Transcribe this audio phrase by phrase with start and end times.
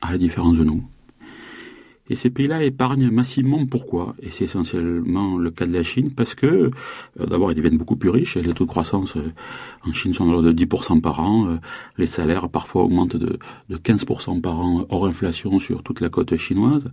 [0.00, 0.84] à la différence de nous.
[2.08, 3.66] Et ces pays-là épargnent massivement.
[3.66, 7.78] Pourquoi Et c'est essentiellement le cas de la Chine parce que, euh, d'abord, ils deviennent
[7.78, 8.36] beaucoup plus riches.
[8.36, 9.32] Les taux de croissance euh,
[9.84, 11.48] en Chine sont de l'ordre de 10% par an.
[11.48, 11.56] Euh,
[11.98, 13.38] les salaires parfois augmentent de,
[13.68, 16.90] de 15% par an hors inflation sur toute la côte chinoise.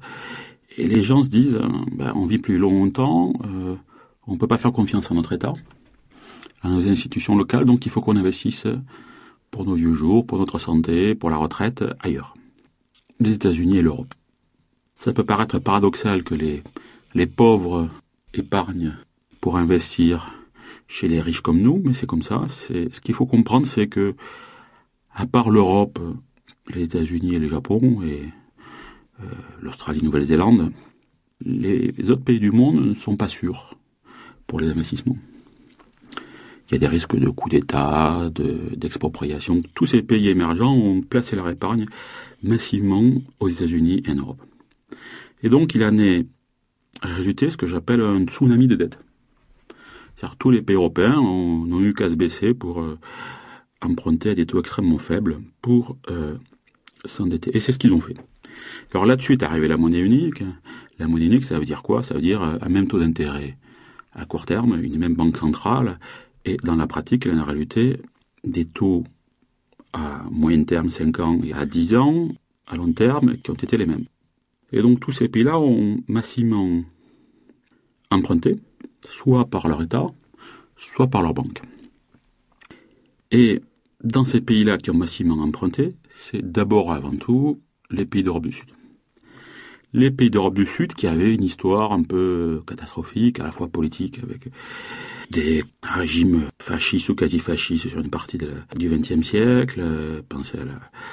[0.78, 1.60] Et les gens se disent,
[1.92, 3.34] ben, on vit plus longtemps,
[4.26, 5.54] on peut pas faire confiance à notre État,
[6.64, 8.66] à nos institutions locales, donc il faut qu'on investisse
[9.52, 12.34] pour nos vieux jours, pour notre santé, pour la retraite, ailleurs.
[13.20, 14.14] Les États-Unis et l'Europe.
[14.94, 16.63] Ça peut paraître paradoxal que les,
[17.13, 17.90] les pauvres
[18.34, 18.95] épargnent
[19.41, 20.34] pour investir
[20.88, 22.45] chez les riches comme nous, mais c'est comme ça.
[22.49, 24.16] Ce qu'il faut comprendre, c'est que
[25.13, 25.99] à part l'Europe,
[26.73, 28.23] les États-Unis et le Japon et
[29.21, 29.26] euh,
[29.62, 30.71] l'Australie, Nouvelle-Zélande,
[31.45, 33.77] les autres pays du monde ne sont pas sûrs
[34.48, 35.18] pour les investissements.
[36.70, 39.62] Il y a des risques de coup d'État, de- d'expropriation.
[39.76, 41.85] Tous ces pays émergents ont placé leur épargne
[42.41, 43.04] massivement
[43.40, 44.41] aux États-Unis et en Europe.
[45.44, 46.26] Et donc, il en est
[47.01, 48.99] résulté ce que j'appelle un tsunami de dette.
[50.15, 52.98] C'est-à-dire tous les pays européens ont- n'ont eu qu'à se baisser pour euh,
[53.82, 56.35] emprunter à des taux extrêmement faibles pour euh,
[57.04, 57.55] s'endetter.
[57.55, 58.16] Et c'est ce qu'ils ont fait.
[58.93, 60.41] Alors là-dessus est arrivée la monnaie unique.
[60.99, 62.04] La monnaie unique, ça veut dire quoi?
[62.04, 63.57] Ça veut dire euh, un même taux d'intérêt
[64.13, 66.00] à court terme, une même banque centrale,
[66.46, 67.97] et dans la pratique, en réalité,
[68.44, 69.03] des taux
[69.94, 72.28] à moyen terme, 5 ans, et à 10 ans,
[72.68, 74.06] à long terme, qui ont été les mêmes.
[74.72, 76.81] Et donc tous ces pays-là ont massivement
[78.09, 78.59] emprunté,
[79.08, 80.08] soit par leur État,
[80.75, 81.62] soit par leur banque.
[83.31, 83.62] Et
[84.03, 88.47] dans ces pays-là qui ont massivement emprunté, c'est d'abord et avant tout les pays d'Europe
[88.47, 88.69] du Sud.
[89.96, 93.68] Les pays d'Europe du Sud qui avaient une histoire un peu catastrophique, à la fois
[93.68, 94.50] politique, avec
[95.30, 100.58] des régimes fascistes ou quasi-fascistes sur une partie du XXe siècle, euh, pensez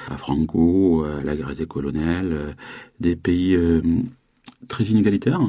[0.08, 2.52] à, Franco, à la Grèce coloniale, euh,
[3.00, 3.82] des pays euh,
[4.66, 5.40] très inégalitaires,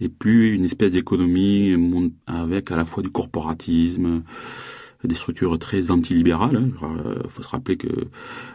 [0.00, 1.74] et puis une espèce d'économie
[2.26, 4.22] avec à la fois du corporatisme,
[5.04, 6.70] des structures très antilibérales.
[7.24, 7.88] Il faut se rappeler que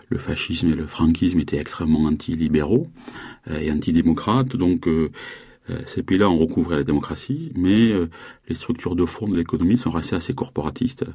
[0.09, 2.87] le fascisme et le franquisme étaient extrêmement antilibéraux
[3.49, 5.11] euh, et antidémocrates, donc euh,
[5.69, 8.09] euh, ces pays-là ont recouvré la démocratie, mais euh,
[8.47, 11.05] les structures de fond de l'économie sont restées assez corporatistes.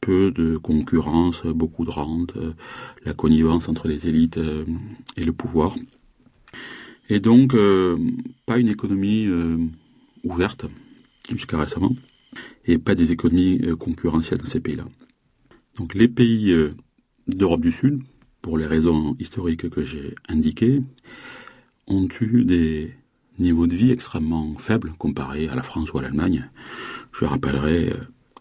[0.00, 2.54] Peu de concurrence, beaucoup de rente, euh,
[3.04, 4.64] la connivence entre les élites euh,
[5.16, 5.74] et le pouvoir.
[7.10, 7.98] Et donc, euh,
[8.46, 9.58] pas une économie euh,
[10.24, 10.64] ouverte
[11.28, 11.94] jusqu'à récemment,
[12.64, 14.84] et pas des économies euh, concurrentielles dans ces pays-là.
[15.76, 16.74] Donc les pays euh,
[17.26, 18.02] d'Europe du Sud,
[18.42, 20.80] pour les raisons historiques que j'ai indiquées,
[21.86, 22.94] ont eu des
[23.38, 26.50] niveaux de vie extrêmement faibles comparés à la France ou à l'Allemagne.
[27.12, 27.96] Je rappellerai euh,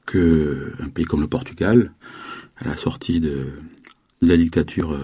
[0.05, 1.93] que un pays comme le Portugal,
[2.57, 3.47] à la sortie de,
[4.21, 4.99] la dictature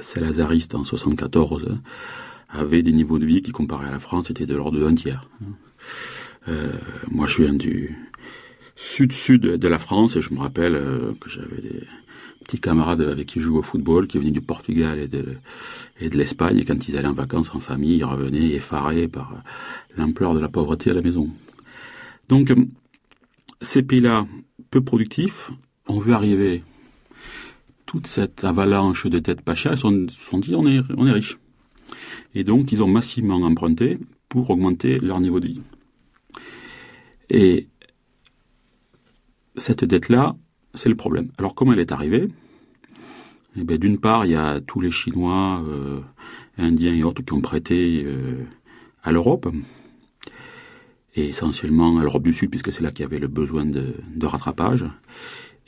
[0.00, 1.78] salazariste en 74,
[2.48, 5.28] avait des niveaux de vie qui, comparés à la France, étaient de l'ordre d'un tiers.
[7.08, 7.96] Moi, je viens du
[8.76, 11.82] sud-sud de la France et je me rappelle euh, que j'avais des
[12.44, 15.36] petits camarades avec qui je jouais au football qui venaient du Portugal et de,
[16.00, 19.42] l'Espagne et quand ils allaient en vacances en famille, ils revenaient effarés par
[19.96, 21.28] l'ampleur de la pauvreté à la maison.
[22.28, 22.56] Donc, euh,
[23.60, 24.26] ces pays-là,
[24.70, 25.50] peu productifs,
[25.86, 26.62] ont vu arriver
[27.86, 31.06] toute cette avalanche de dettes pas chères, ils se sont, sont dit on est, on
[31.06, 31.38] est riche.
[32.34, 35.60] Et donc, ils ont massivement emprunté pour augmenter leur niveau de vie.
[37.28, 37.66] Et
[39.56, 40.36] cette dette-là,
[40.74, 41.30] c'est le problème.
[41.38, 42.28] Alors, comment elle est arrivée?
[43.56, 46.00] Eh bien, D'une part, il y a tous les Chinois, euh,
[46.56, 48.44] Indiens et autres qui ont prêté euh,
[49.02, 49.48] à l'Europe,
[51.14, 53.94] et essentiellement à l'Europe du Sud, puisque c'est là qu'il y avait le besoin de,
[54.22, 54.86] rattrapage.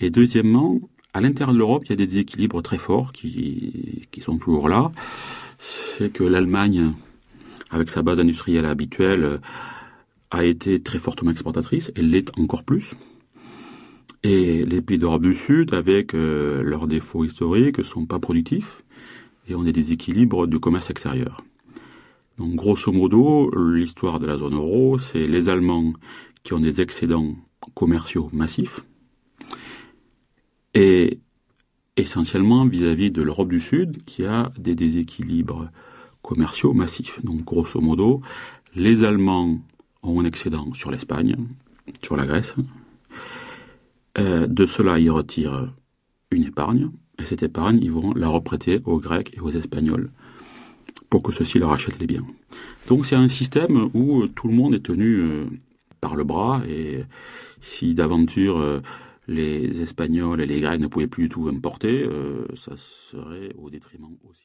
[0.00, 0.80] Et deuxièmement,
[1.12, 4.68] à l'intérieur de l'Europe, il y a des déséquilibres très forts qui, qui sont toujours
[4.68, 4.90] là.
[5.58, 6.92] C'est que l'Allemagne,
[7.70, 9.40] avec sa base industrielle habituelle,
[10.30, 12.94] a été très fortement exportatrice, elle l'est encore plus.
[14.26, 18.82] Et les pays d'Europe du Sud, avec euh, leurs défauts historiques, sont pas productifs
[19.46, 21.44] et ont des déséquilibres du commerce extérieur.
[22.38, 25.92] Donc, grosso modo, l'histoire de la zone euro, c'est les Allemands
[26.42, 27.36] qui ont des excédents
[27.74, 28.80] commerciaux massifs
[30.72, 31.18] et
[31.98, 35.68] essentiellement vis-à-vis de l'Europe du Sud qui a des déséquilibres
[36.22, 37.22] commerciaux massifs.
[37.22, 38.22] Donc, grosso modo,
[38.74, 39.60] les Allemands
[40.02, 41.36] ont un excédent sur l'Espagne,
[42.02, 42.56] sur la Grèce.
[44.18, 45.72] Euh, de cela, ils retirent
[46.30, 50.10] une épargne, et cette épargne, ils vont la reprêter aux Grecs et aux Espagnols
[51.10, 52.26] pour que ceux-ci leur achètent les biens.
[52.88, 55.44] Donc c'est un système où tout le monde est tenu euh,
[56.00, 57.04] par le bras, et
[57.60, 58.80] si d'aventure euh,
[59.26, 62.06] les Espagnols et les Grecs ne pouvaient plus du tout importer,
[62.56, 64.42] ça serait au détriment aussi.